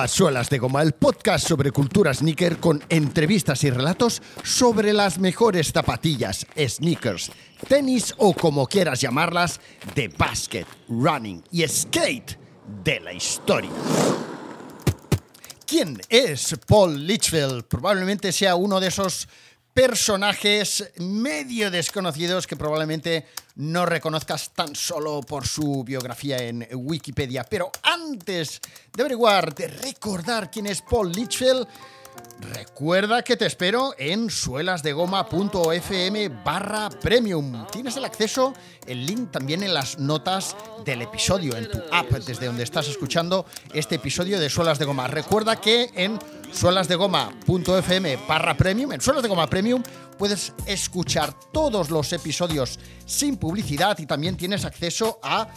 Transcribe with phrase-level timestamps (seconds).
[0.00, 5.18] A Suelas de Goma, el podcast sobre cultura sneaker con entrevistas y relatos sobre las
[5.18, 7.30] mejores zapatillas, sneakers,
[7.68, 9.60] tenis o como quieras llamarlas,
[9.94, 12.38] de basket, running y skate
[12.82, 13.68] de la historia.
[15.66, 17.64] ¿Quién es Paul Litchfield?
[17.64, 19.28] Probablemente sea uno de esos
[19.80, 27.44] personajes medio desconocidos que probablemente no reconozcas tan solo por su biografía en Wikipedia.
[27.44, 28.60] Pero antes
[28.94, 31.66] de averiguar, de recordar quién es Paul Litchfield,
[32.40, 37.66] Recuerda que te espero en suelasdegoma.fm barra premium.
[37.70, 38.54] Tienes el acceso,
[38.86, 43.44] el link también en las notas del episodio, en tu app, desde donde estás escuchando
[43.74, 45.06] este episodio de Suelas de Goma.
[45.06, 46.18] Recuerda que en
[46.52, 49.82] suelasdegoma.fm barra premium, en Suelas de Goma Premium,
[50.18, 55.48] puedes escuchar todos los episodios sin publicidad y también tienes acceso a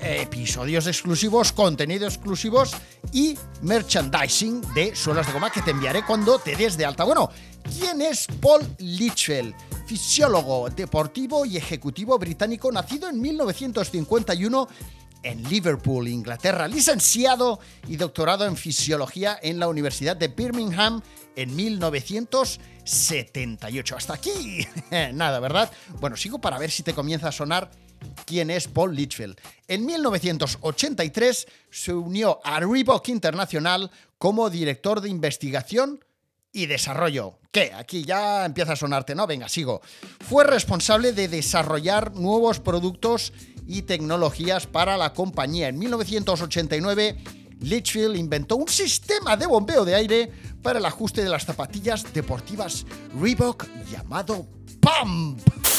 [0.00, 2.76] episodios exclusivos, contenido exclusivos
[3.12, 7.04] y merchandising de suelas de goma que te enviaré cuando te des de alta.
[7.04, 7.30] Bueno,
[7.78, 9.54] ¿quién es Paul Litchfield?
[9.86, 14.68] Fisiólogo deportivo y ejecutivo británico, nacido en 1951
[15.22, 17.58] en Liverpool, Inglaterra, licenciado
[17.88, 21.02] y doctorado en fisiología en la Universidad de Birmingham
[21.34, 23.96] en 1978.
[23.96, 24.64] Hasta aquí,
[25.12, 25.68] nada, ¿verdad?
[26.00, 27.70] Bueno, sigo para ver si te comienza a sonar
[28.24, 29.38] quién es Paul Litchfield.
[29.68, 36.00] En 1983 se unió a Reebok International como director de investigación
[36.52, 37.38] y desarrollo.
[37.52, 37.72] ¿Qué?
[37.74, 39.26] Aquí ya empieza a sonarte, ¿no?
[39.26, 39.80] Venga, sigo.
[40.20, 43.32] Fue responsable de desarrollar nuevos productos
[43.66, 45.68] y tecnologías para la compañía.
[45.68, 47.16] En 1989,
[47.60, 52.86] Litchfield inventó un sistema de bombeo de aire para el ajuste de las zapatillas deportivas
[53.20, 54.46] Reebok llamado
[54.80, 55.75] PUMP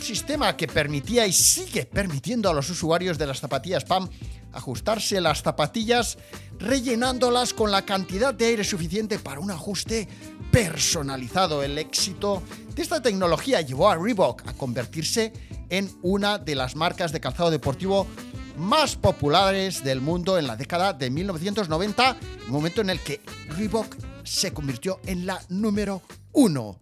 [0.00, 4.08] sistema que permitía y sigue permitiendo a los usuarios de las zapatillas PAM
[4.52, 6.18] ajustarse las zapatillas
[6.58, 10.08] rellenándolas con la cantidad de aire suficiente para un ajuste
[10.50, 11.62] personalizado.
[11.62, 12.42] El éxito
[12.74, 15.32] de esta tecnología llevó a Reebok a convertirse
[15.68, 18.06] en una de las marcas de calzado deportivo
[18.56, 22.16] más populares del mundo en la década de 1990,
[22.48, 26.02] momento en el que Reebok se convirtió en la número
[26.32, 26.80] uno.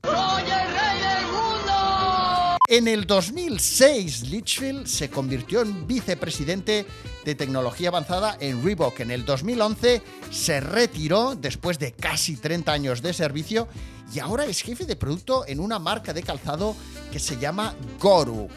[2.71, 6.85] En el 2006, Litchfield se convirtió en vicepresidente
[7.25, 9.01] de tecnología avanzada en Reebok.
[9.01, 13.69] En el 2011 se retiró después de casi 30 años de servicio
[14.13, 16.77] y ahora es jefe de producto en una marca de calzado
[17.11, 18.53] que se llama Goruk.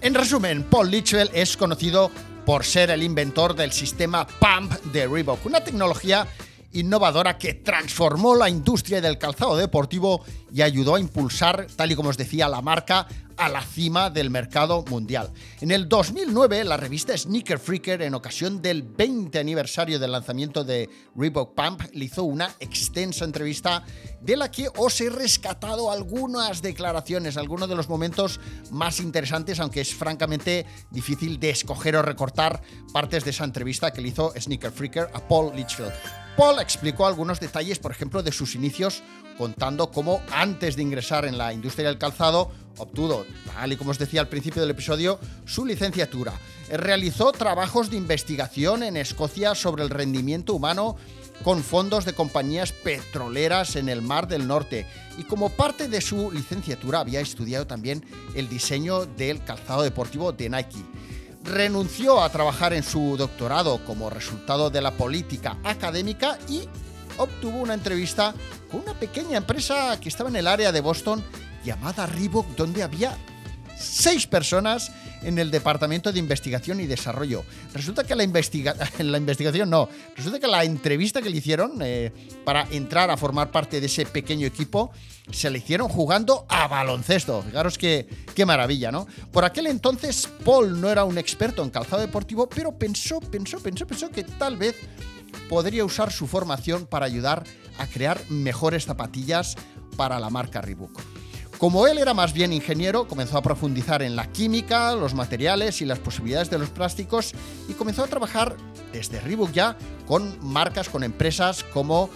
[0.00, 2.10] En resumen, Paul Litchfield es conocido
[2.44, 6.26] por ser el inventor del sistema PUMP de Reebok, una tecnología
[6.72, 12.10] innovadora que transformó la industria del calzado deportivo y ayudó a impulsar, tal y como
[12.10, 13.06] os decía, la marca
[13.40, 15.32] a la cima del mercado mundial.
[15.62, 20.90] En el 2009, la revista Sneaker Freaker, en ocasión del 20 aniversario del lanzamiento de
[21.16, 23.82] Reebok Pump, le hizo una extensa entrevista
[24.20, 28.40] de la que os he rescatado algunas declaraciones, algunos de los momentos
[28.70, 32.60] más interesantes, aunque es francamente difícil de escoger o recortar
[32.92, 35.92] partes de esa entrevista que le hizo Sneaker Freaker a Paul Litchfield.
[36.36, 39.02] Paul explicó algunos detalles, por ejemplo, de sus inicios,
[39.40, 43.98] contando cómo antes de ingresar en la industria del calzado obtuvo, tal y como os
[43.98, 46.34] decía al principio del episodio, su licenciatura.
[46.68, 50.96] Realizó trabajos de investigación en Escocia sobre el rendimiento humano
[51.42, 54.84] con fondos de compañías petroleras en el Mar del Norte
[55.16, 60.50] y como parte de su licenciatura había estudiado también el diseño del calzado deportivo de
[60.50, 60.84] Nike
[61.44, 66.68] renunció a trabajar en su doctorado como resultado de la política académica y
[67.20, 68.34] obtuvo una entrevista
[68.70, 71.22] con una pequeña empresa que estaba en el área de Boston
[71.64, 73.16] llamada Reebok, donde había
[73.78, 74.92] seis personas
[75.22, 77.44] en el Departamento de Investigación y Desarrollo.
[77.74, 78.24] Resulta que la,
[78.98, 82.12] la investigación no, resulta que la entrevista que le hicieron eh,
[82.44, 84.90] para entrar a formar parte de ese pequeño equipo
[85.30, 87.42] se le hicieron jugando a baloncesto.
[87.42, 89.06] Fijaros qué, qué maravilla, ¿no?
[89.30, 93.86] Por aquel entonces Paul no era un experto en calzado deportivo, pero pensó, pensó, pensó,
[93.86, 94.74] pensó que tal vez
[95.48, 97.44] podría usar su formación para ayudar
[97.78, 99.56] a crear mejores zapatillas
[99.96, 101.00] para la marca Reebok.
[101.58, 105.84] Como él era más bien ingeniero, comenzó a profundizar en la química, los materiales y
[105.84, 107.32] las posibilidades de los plásticos
[107.68, 108.56] y comenzó a trabajar
[108.94, 112.08] desde Reebok ya con marcas, con empresas como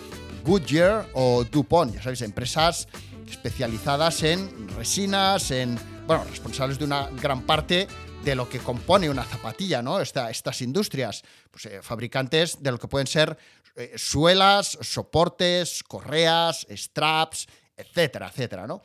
[0.47, 2.89] Goodyear o DuPont, ya sabéis, empresas
[3.31, 7.87] especializadas en resinas, en, bueno, responsables de una gran parte
[8.25, 10.01] de lo que compone una zapatilla, ¿no?
[10.01, 13.37] estas industrias, pues, eh, fabricantes de lo que pueden ser
[13.77, 18.83] eh, suelas, soportes, correas, straps, etcétera, etcétera, ¿no?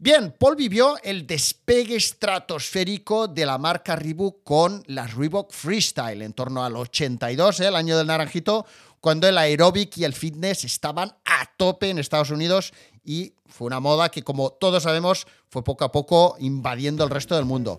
[0.00, 6.34] Bien, Paul vivió el despegue estratosférico de la marca Reebok con las Reebok Freestyle en
[6.34, 7.66] torno al 82, ¿eh?
[7.66, 8.64] el año del naranjito,
[9.00, 12.72] cuando el aeróbic y el fitness estaban a tope en Estados Unidos
[13.08, 17.34] y fue una moda que, como todos sabemos, fue poco a poco invadiendo el resto
[17.36, 17.78] del mundo.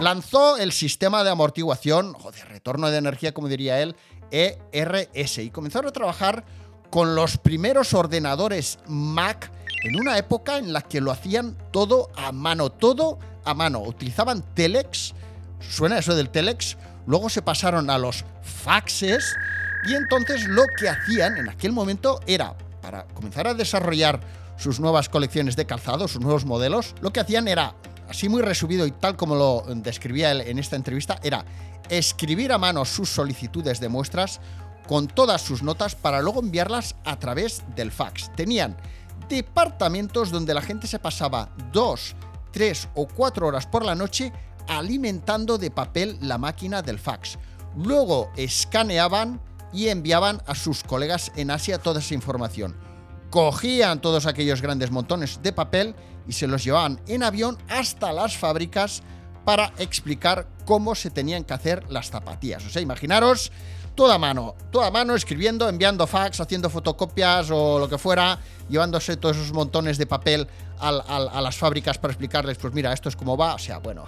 [0.00, 3.94] Lanzó el sistema de amortiguación o de retorno de energía, como diría él,
[4.30, 6.44] ERS, y comenzaron a trabajar
[6.88, 9.52] con los primeros ordenadores Mac
[9.82, 13.80] en una época en la que lo hacían todo a mano, todo a mano.
[13.80, 15.14] Utilizaban Telex,
[15.60, 16.76] suena eso del Telex,
[17.06, 19.34] luego se pasaron a los faxes
[19.86, 24.20] y entonces lo que hacían en aquel momento era, para comenzar a desarrollar
[24.56, 27.74] sus nuevas colecciones de calzado, sus nuevos modelos, lo que hacían era
[28.08, 31.44] así muy resumido y tal como lo describía él en esta entrevista, era
[31.88, 34.40] escribir a mano sus solicitudes de muestras
[34.88, 38.30] con todas sus notas para luego enviarlas a través del fax.
[38.34, 38.76] Tenían
[39.28, 42.14] departamentos donde la gente se pasaba dos,
[42.52, 44.32] tres o cuatro horas por la noche
[44.68, 47.38] alimentando de papel la máquina del fax.
[47.76, 49.40] Luego escaneaban
[49.72, 52.76] y enviaban a sus colegas en Asia toda esa información.
[53.30, 55.94] Cogían todos aquellos grandes montones de papel
[56.26, 59.02] y se los llevaban en avión hasta las fábricas
[59.44, 62.66] para explicar cómo se tenían que hacer las zapatillas.
[62.66, 63.52] O sea, imaginaros
[63.96, 68.38] toda mano, toda mano escribiendo, enviando fax, haciendo fotocopias o lo que fuera,
[68.68, 70.46] llevándose todos esos montones de papel
[70.78, 74.04] a las fábricas para explicarles, pues mira, esto es como va, o sea, bueno.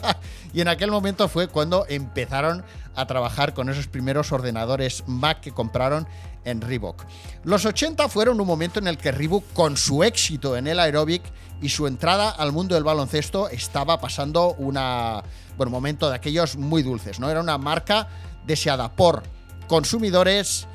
[0.54, 5.52] y en aquel momento fue cuando empezaron a trabajar con esos primeros ordenadores Mac que
[5.52, 6.08] compraron
[6.46, 7.04] en Reebok.
[7.44, 11.22] Los 80 fueron un momento en el que Reebok, con su éxito en el aeróbic
[11.60, 15.22] y su entrada al mundo del baloncesto, estaba pasando una,
[15.58, 17.28] bueno, momento de aquellos muy dulces, ¿no?
[17.28, 18.08] Era una marca
[18.46, 19.22] deseada por
[19.66, 20.66] consumidores,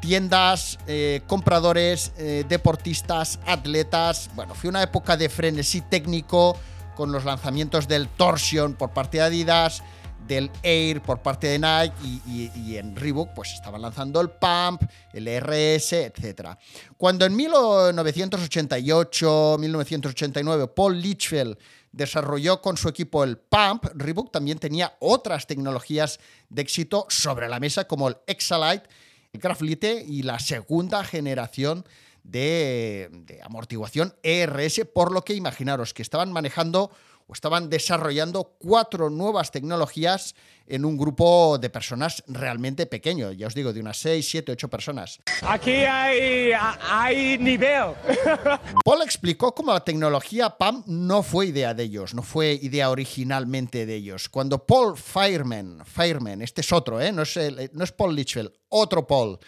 [0.00, 4.30] tiendas, eh, compradores, eh, deportistas, atletas.
[4.34, 6.56] Bueno, fue una época de frenesí técnico
[6.94, 9.82] con los lanzamientos del Torsion por parte de Adidas,
[10.26, 11.94] del Air por parte de Nike
[12.26, 14.82] y, en Reebok pues estaban lanzando el Pump,
[15.12, 16.56] el RS, etc.
[16.96, 21.58] Cuando en 1988, 1989 Paul Litchfield
[21.96, 26.20] desarrolló con su equipo el Pump, Reebok también tenía otras tecnologías
[26.50, 28.86] de éxito sobre la mesa como el Exalite,
[29.32, 31.86] el Graflite y la segunda generación
[32.22, 36.90] de, de amortiguación ERS, por lo que imaginaros que estaban manejando
[37.26, 40.34] o estaban desarrollando cuatro nuevas tecnologías
[40.66, 44.68] en un grupo de personas realmente pequeño, ya os digo, de unas 6, 7, 8
[44.68, 45.20] personas.
[45.42, 46.52] Aquí hay,
[46.88, 47.94] hay nivel.
[48.84, 53.86] Paul explicó cómo la tecnología PAM no fue idea de ellos, no fue idea originalmente
[53.86, 54.28] de ellos.
[54.28, 57.12] Cuando Paul Fireman, Fireman este es otro, ¿eh?
[57.12, 57.38] no, es
[57.72, 59.38] no es Paul Litchfield, otro Paul,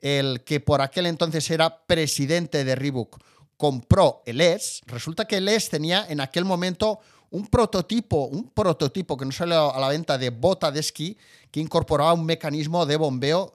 [0.00, 3.18] el que por aquel entonces era presidente de Reebok,
[3.56, 9.16] compró el ES, resulta que el ES tenía en aquel momento un prototipo, un prototipo
[9.16, 11.16] que no salió a la venta de bota de esquí
[11.50, 13.54] que incorporaba un mecanismo de bombeo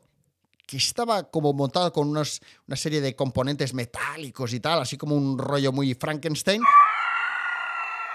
[0.66, 5.16] que estaba como montado con unos, una serie de componentes metálicos y tal, así como
[5.16, 6.62] un rollo muy Frankenstein.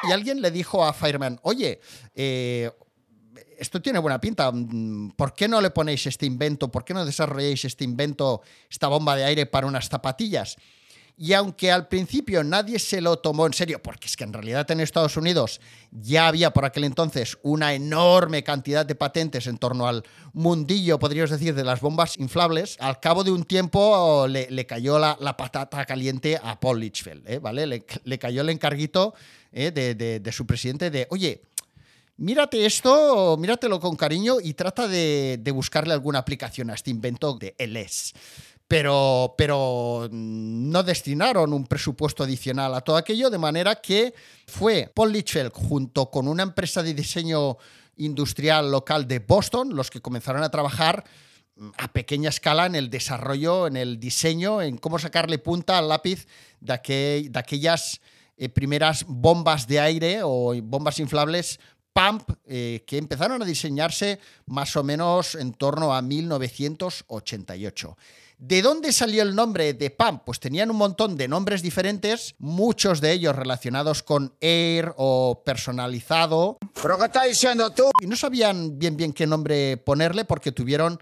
[0.08, 1.80] Y alguien le dijo a Fireman, oye,
[2.14, 2.70] eh,
[3.58, 4.52] esto tiene buena pinta,
[5.16, 6.70] ¿por qué no le ponéis este invento?
[6.70, 10.56] ¿Por qué no desarrolláis este invento, esta bomba de aire para unas zapatillas?
[11.20, 14.70] Y aunque al principio nadie se lo tomó en serio, porque es que en realidad
[14.70, 15.60] en Estados Unidos
[15.90, 21.30] ya había por aquel entonces una enorme cantidad de patentes en torno al mundillo, podríamos
[21.30, 26.38] decir, de las bombas inflables, al cabo de un tiempo le, cayó la, patata caliente
[26.40, 27.40] a Paul Litchfield, ¿eh?
[27.40, 27.66] ¿vale?
[27.66, 29.12] Le, cayó el encarguito
[29.50, 29.72] ¿eh?
[29.72, 31.42] de, su presidente de, oye,
[32.16, 37.56] mírate esto, míratelo con cariño y trata de, buscarle alguna aplicación a este invento de
[37.58, 38.14] LS
[38.68, 44.14] pero, pero no destinaron un presupuesto adicional a todo aquello, de manera que
[44.46, 47.56] fue Paul Litchfield junto con una empresa de diseño
[47.96, 51.02] industrial local de Boston los que comenzaron a trabajar
[51.56, 55.88] mm, a pequeña escala en el desarrollo, en el diseño, en cómo sacarle punta al
[55.88, 56.26] lápiz
[56.60, 58.02] de, de aquellas
[58.36, 61.58] eh, primeras bombas de aire o bombas inflables
[61.98, 67.96] pump eh, que empezaron a diseñarse más o menos en torno a 1988.
[68.38, 70.20] ¿De dónde salió el nombre de PAM?
[70.24, 76.58] Pues tenían un montón de nombres diferentes, muchos de ellos relacionados con Air o personalizado.
[76.80, 77.90] ¿Pero qué estás diciendo tú?
[78.00, 81.00] Y no sabían bien bien qué nombre ponerle porque tuvieron...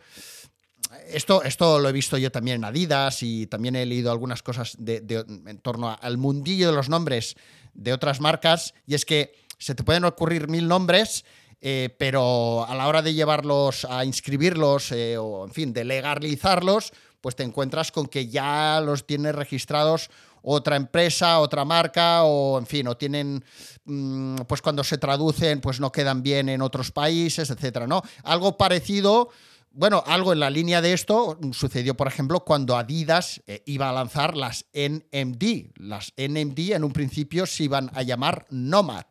[1.08, 4.76] Esto, esto lo he visto yo también en Adidas y también he leído algunas cosas
[4.78, 7.36] en torno al mundillo de los nombres
[7.74, 11.24] de otras marcas y es que se te pueden ocurrir mil nombres
[11.60, 16.92] eh, pero a la hora de llevarlos a inscribirlos eh, o, en fin, de legalizarlos,
[17.26, 20.10] pues te encuentras con que ya los tiene registrados
[20.42, 23.44] otra empresa, otra marca, o en fin, o tienen,
[23.84, 28.00] mm, pues cuando se traducen, pues no quedan bien en otros países, etcétera, ¿no?
[28.22, 29.30] Algo parecido.
[29.72, 33.92] Bueno, algo en la línea de esto sucedió, por ejemplo, cuando Adidas eh, iba a
[33.92, 35.72] lanzar las NMD.
[35.78, 39.06] Las NMD en un principio se iban a llamar Nomad.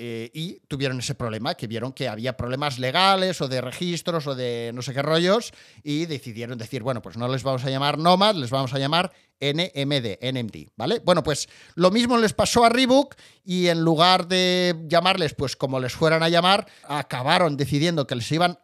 [0.00, 4.36] Eh, y tuvieron ese problema, que vieron que había problemas legales o de registros o
[4.36, 5.52] de no sé qué rollos
[5.82, 9.10] y decidieron decir, bueno, pues no les vamos a llamar Nomad, les vamos a llamar
[9.40, 11.02] NMD, NMD, ¿vale?
[11.04, 15.80] Bueno, pues lo mismo les pasó a Reebok y en lugar de llamarles pues como
[15.80, 18.56] les fueran a llamar, acabaron decidiendo que les iban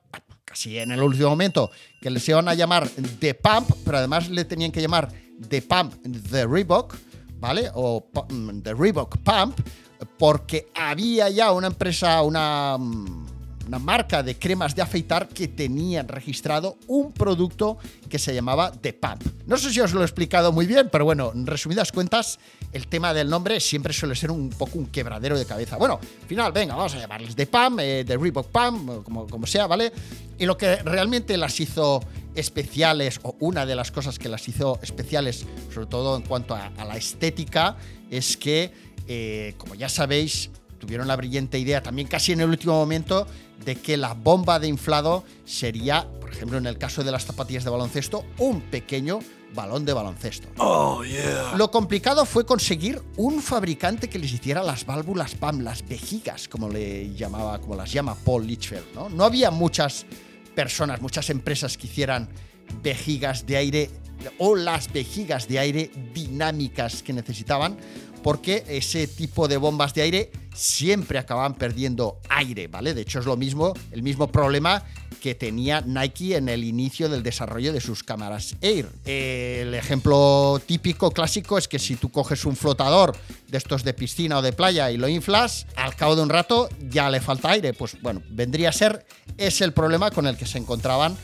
[0.44, 2.88] casi en el último momento que les iban a llamar
[3.18, 5.08] The Pump, pero además le tenían que llamar
[5.48, 5.94] The Pump
[6.30, 6.96] The Reebok,
[7.40, 7.72] ¿vale?
[7.74, 9.58] O mm, The Reebok Pump
[10.18, 12.78] porque había ya una empresa, una,
[13.66, 18.92] una marca de cremas de afeitar que tenían registrado un producto que se llamaba The
[18.92, 19.22] Pump.
[19.46, 22.38] No sé si os lo he explicado muy bien, pero bueno, en resumidas cuentas,
[22.72, 25.76] el tema del nombre siempre suele ser un poco un quebradero de cabeza.
[25.76, 29.46] Bueno, al final, venga, vamos a llamarles The Pump, eh, The Reebok Pump, como, como
[29.46, 29.92] sea, ¿vale?
[30.38, 32.00] Y lo que realmente las hizo
[32.34, 36.84] especiales, o una de las cosas que las hizo especiales, sobre todo en cuanto a
[36.84, 37.76] la estética,
[38.10, 38.72] es que
[39.08, 43.26] eh, como ya sabéis, tuvieron la brillante idea también casi en el último momento
[43.64, 47.64] de que la bomba de inflado sería, por ejemplo, en el caso de las zapatillas
[47.64, 49.20] de baloncesto, un pequeño
[49.54, 50.48] balón de baloncesto.
[50.58, 51.54] Oh, yeah.
[51.56, 56.68] Lo complicado fue conseguir un fabricante que les hiciera las válvulas PAM, las vejigas, como
[56.68, 58.94] le llamaba, como las llama Paul Litchfield.
[58.94, 59.08] ¿no?
[59.08, 60.04] no había muchas
[60.54, 62.28] personas, muchas empresas que hicieran
[62.82, 63.90] vejigas de aire
[64.38, 67.76] o las vejigas de aire dinámicas que necesitaban
[68.24, 72.94] porque ese tipo de bombas de aire siempre acababan perdiendo aire, ¿vale?
[72.94, 74.82] De hecho es lo mismo, el mismo problema
[75.20, 78.88] que tenía Nike en el inicio del desarrollo de sus cámaras Air.
[79.04, 83.14] El ejemplo típico clásico es que si tú coges un flotador
[83.48, 86.70] de estos de piscina o de playa y lo inflas, al cabo de un rato
[86.88, 87.74] ya le falta aire.
[87.74, 89.04] Pues bueno, vendría a ser
[89.36, 91.14] ese el problema con el que se encontraban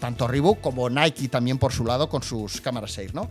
[0.00, 3.30] tanto Reebok como Nike también por su lado con sus cámaras Air, ¿no?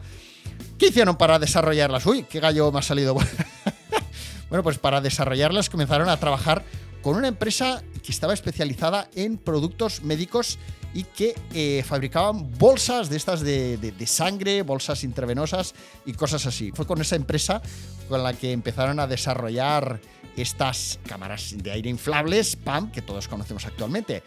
[0.78, 2.06] ¿Qué hicieron para desarrollarlas?
[2.06, 3.16] Uy, qué gallo me ha salido.
[4.50, 6.64] bueno, pues para desarrollarlas comenzaron a trabajar
[7.02, 10.60] con una empresa que estaba especializada en productos médicos
[10.94, 15.74] y que eh, fabricaban bolsas de estas de, sangre, bolsas intravenosas
[16.06, 16.72] y cosas así.
[16.74, 17.62] Fue con esa empresa
[18.10, 20.00] con la que empezaron a desarrollar
[20.36, 24.24] estas cámaras de aire inflables, PAM, que todos conocemos actualmente.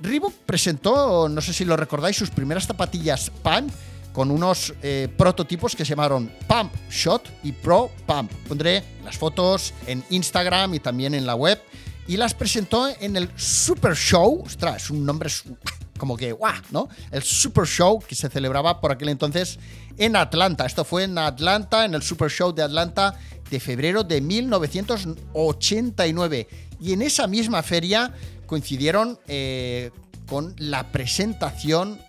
[0.00, 3.68] Reebok presentó, no sé si lo recordáis, sus primeras zapatillas PAM
[4.12, 8.30] con unos eh, prototipos que se llamaron Pump Shot y Pro Pump.
[8.48, 11.60] Pondré las fotos en Instagram y también en la web.
[12.06, 14.42] Y las presentó en el Super Show.
[14.44, 15.30] Ostras, un nombre
[15.98, 16.88] como que guau, ¿no?
[17.12, 19.58] El Super Show que se celebraba por aquel entonces
[19.96, 20.66] en Atlanta.
[20.66, 23.18] Esto fue en Atlanta, en el Super Show de Atlanta
[23.50, 26.48] de febrero de 1989.
[26.80, 28.14] Y en esa misma feria
[28.46, 29.90] coincidieron eh,
[30.26, 32.00] con la presentación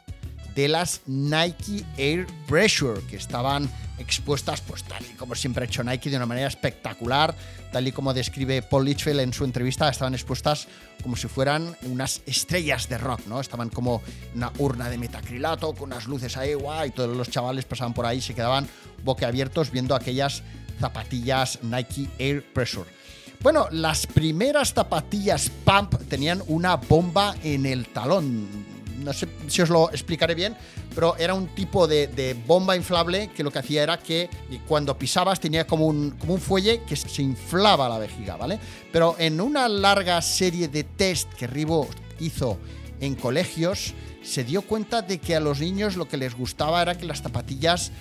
[0.55, 5.84] de las Nike Air Pressure, que estaban expuestas, pues tal y como siempre ha hecho
[5.84, 7.36] Nike, de una manera espectacular,
[7.72, 10.67] tal y como describe Paul Litchfield en su entrevista, estaban expuestas
[11.03, 13.39] como si fueran unas estrellas de rock, ¿no?
[13.39, 14.01] Estaban como
[14.36, 18.05] una urna de metacrilato, con unas luces ahí, guay, y todos los chavales pasaban por
[18.05, 18.67] ahí y se quedaban
[19.03, 20.43] boquiabiertos viendo aquellas
[20.79, 22.89] zapatillas Nike Air Pressure.
[23.41, 28.70] Bueno, las primeras zapatillas Pump tenían una bomba en el talón
[29.03, 30.55] no sé si os lo explicaré bien,
[30.93, 34.29] pero era un tipo de, bomba inflable que lo que hacía era que
[34.67, 38.60] cuando pisabas tenía como un, como un fuelle que se inflaba la vejiga, ¿vale?
[38.91, 41.88] Pero en una larga serie de test que Ribo
[42.20, 42.60] hizo
[43.00, 43.93] en colegios,
[44.24, 47.22] se dio cuenta de que a los niños lo que les gustaba era que las
[47.22, 47.91] zapatillas...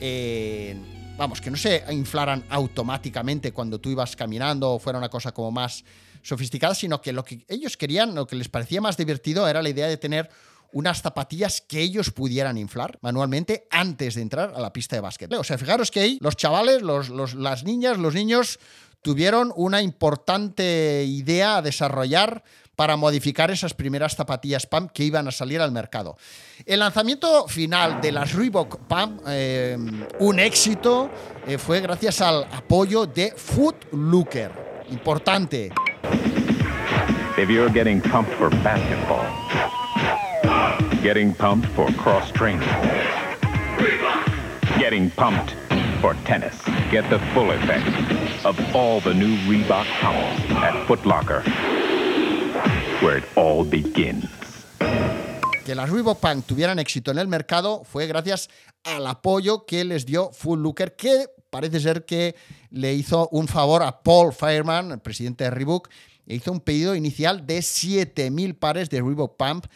[0.00, 0.76] Eh,
[1.20, 5.50] vamos, que no se inflaran automáticamente cuando tú ibas caminando o fuera una cosa como
[5.50, 5.84] más
[6.22, 9.68] sofisticada, sino que lo que ellos querían, lo que les parecía más divertido era la
[9.68, 10.30] idea de tener
[10.72, 15.32] unas zapatillas que ellos pudieran inflar manualmente antes de entrar a la pista de básquet.
[15.32, 18.58] O sea, fijaros que ahí los chavales, las niñas, los niños
[19.02, 22.44] tuvieron una importante idea a desarrollar
[22.76, 26.16] para modificar esas primeras zapatillas PAM que iban a salir al mercado.
[26.64, 29.76] El lanzamiento final de las Reebok PAM, eh,
[30.18, 31.10] un éxito,
[31.46, 34.50] eh, fue gracias al apoyo de Foot Looker.
[34.90, 35.70] Importante.
[36.02, 39.26] If you're getting pumped for basketball,
[41.02, 42.68] getting pumped for cross training,
[44.78, 45.54] getting pumped
[46.00, 47.86] for tennis, get the full effect
[48.44, 51.42] of all the new Reebok pumps at Foot Locker.
[53.00, 54.26] where it all begins.
[55.64, 58.48] Que las Reebok Punk tuvieran éxito en el mercado fue gracias
[58.84, 62.34] al apoyo que les dio Full Looker, que parece ser que
[62.70, 65.88] le hizo un favor a Paul Fireman, el presidente de Reebok,
[66.26, 69.66] e hizo un pedido inicial de 7.000 pares de Reebok Pump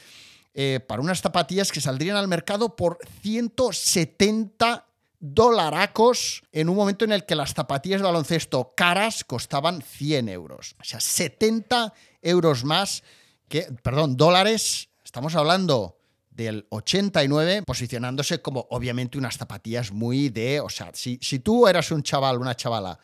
[0.54, 4.86] eh, para unas zapatillas que saldrían al mercado por 170
[5.18, 10.76] dolaracos en un momento en el que las zapatillas de baloncesto caras costaban 100 euros.
[10.80, 13.02] O sea, 70 euros más
[13.48, 14.90] que, perdón, dólares.
[15.02, 15.96] Estamos hablando
[16.34, 21.90] del 89, posicionándose como obviamente unas zapatillas muy de, o sea, si, si tú eras
[21.90, 22.98] un chaval, una chavala,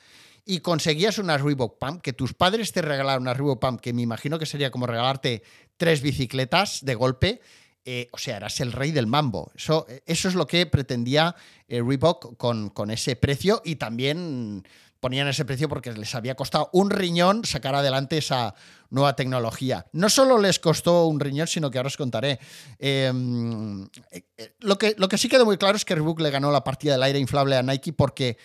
[0.44, 4.02] y conseguías unas Reebok Pump, que tus padres te regalaron una Reebok Pump, que me
[4.02, 5.42] imagino que sería como regalarte
[5.76, 7.40] tres bicicletas de golpe,
[7.84, 9.52] eh, o sea, eras el rey del mambo.
[9.54, 11.36] Eso, eso es lo que pretendía
[11.68, 14.64] eh, Reebok con, con ese precio y también
[15.00, 18.54] ponían ese precio porque les había costado un riñón sacar adelante esa
[18.90, 19.86] nueva tecnología.
[19.92, 22.38] No solo les costó un riñón, sino que ahora os contaré.
[22.78, 26.52] Em, eh, lo, que, lo que sí quedó muy claro es que Reebok le ganó
[26.52, 28.36] la partida del aire inflable a Nike porque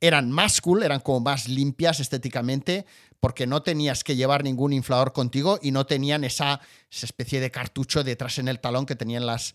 [0.00, 2.86] eran más cool, eran como más limpias estéticamente,
[3.20, 8.02] porque no tenías que llevar ningún inflador contigo y no tenían esa, especie de cartucho
[8.02, 9.54] detrás en el talón que tenían las,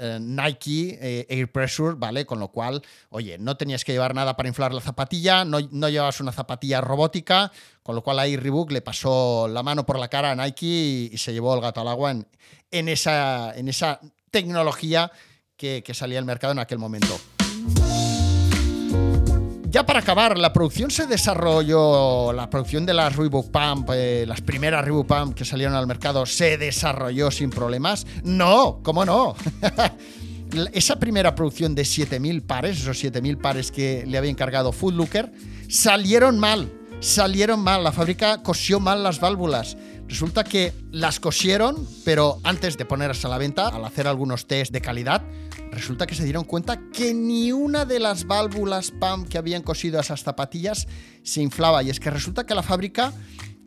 [0.00, 2.26] eh, Nike eh, Air Pressure, ¿vale?
[2.26, 6.20] Con lo cual, oye, no tenías que llevar nada para inflar la zapatilla, no, llevabas
[6.20, 7.52] una zapatilla robótica,
[7.84, 11.18] con lo cual ahí Reebok le pasó la mano por la cara a Nike y,
[11.18, 12.26] se llevó el gato al agua en,
[12.70, 15.10] en, esa, en esa tecnología
[15.56, 17.18] que, que salía al mercado en aquel momento.
[19.70, 24.40] Ya para acabar, la producción se desarrolló, la producción de las Reebok Pump, eh, las
[24.40, 28.06] primeras Reebok Pump que salieron al mercado, se desarrolló sin problemas.
[28.24, 29.34] No, ¿cómo no?
[30.72, 35.30] Esa primera producción de 7.000 pares, esos 7.000 pares que le había encargado Food Looker,
[35.68, 39.76] salieron mal, salieron mal, la fábrica cosió mal las válvulas.
[40.08, 44.72] Resulta que las cosieron, pero antes de ponerlas a la venta, al hacer algunos test
[44.72, 45.22] de calidad,
[45.70, 49.98] resulta que se dieron cuenta que ni una de las válvulas PAM que habían cosido
[49.98, 50.88] a esas zapatillas
[51.22, 51.82] se inflaba.
[51.82, 53.12] Y es que resulta que la fábrica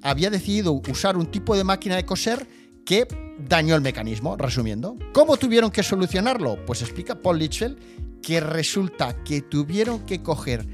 [0.01, 2.47] había decidido usar un tipo de máquina de coser
[2.86, 3.08] que
[3.47, 4.97] dañó el mecanismo, resumiendo.
[5.13, 6.58] ¿Cómo tuvieron que solucionarlo?
[6.65, 7.77] Pues explica Paul Litchell
[8.23, 10.67] que resulta que tuvieron que coger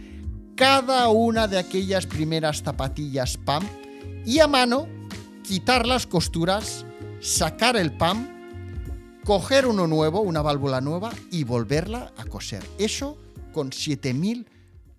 [0.56, 3.64] cada una de aquellas primeras zapatillas PAM
[4.26, 4.88] y a mano
[5.48, 6.86] quitar las costuras,
[7.22, 8.38] sacar el PAM
[9.28, 12.64] coger uno nuevo, una válvula nueva y volverla a coser.
[12.78, 13.18] Eso
[13.52, 14.50] con 7000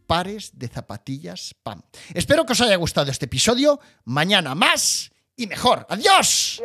[0.07, 1.81] pares de zapatillas PAM.
[2.13, 3.81] Espero que os haya gustado este episodio.
[4.05, 5.87] Mañana más y mejor.
[5.89, 6.63] ¡Adiós!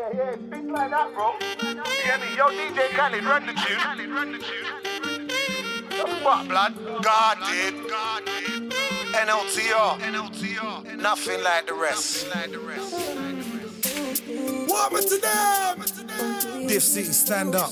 [16.67, 17.71] Diff City, stand up.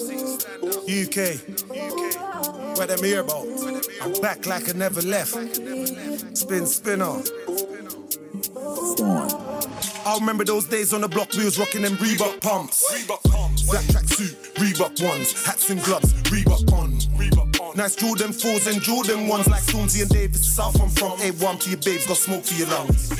[0.83, 1.39] UK,
[2.77, 3.47] where them here about?
[4.01, 5.31] I'm back like I never left.
[6.37, 7.23] Spin, spin on.
[10.05, 13.07] I remember those days on the block, we was rocking them Reebok pumps.
[13.07, 16.91] Black tracksuit, Reebok ones, hats and gloves, Reebok on.
[17.75, 20.55] Nice Jordan 4s and Jordan 1s like Stormzy and Davis.
[20.55, 23.11] South I'm from A1 to your babes, got smoke for your lungs.